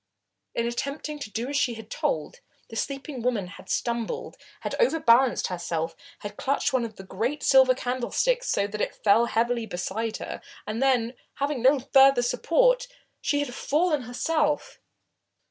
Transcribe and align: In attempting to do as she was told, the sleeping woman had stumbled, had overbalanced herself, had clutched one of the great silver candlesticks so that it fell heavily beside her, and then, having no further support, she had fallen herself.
In 0.55 0.65
attempting 0.65 1.19
to 1.19 1.29
do 1.29 1.47
as 1.49 1.55
she 1.55 1.73
was 1.75 1.85
told, 1.91 2.39
the 2.71 2.75
sleeping 2.75 3.21
woman 3.21 3.45
had 3.45 3.69
stumbled, 3.69 4.35
had 4.61 4.73
overbalanced 4.79 5.45
herself, 5.45 5.95
had 6.21 6.37
clutched 6.37 6.73
one 6.73 6.83
of 6.83 6.95
the 6.95 7.03
great 7.03 7.43
silver 7.43 7.75
candlesticks 7.75 8.49
so 8.49 8.65
that 8.65 8.81
it 8.81 9.03
fell 9.03 9.27
heavily 9.27 9.67
beside 9.67 10.17
her, 10.17 10.41
and 10.65 10.81
then, 10.81 11.13
having 11.35 11.61
no 11.61 11.79
further 11.79 12.23
support, 12.23 12.87
she 13.21 13.41
had 13.41 13.53
fallen 13.53 14.01
herself. 14.01 14.79